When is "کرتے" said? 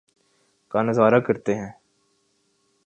1.19-1.55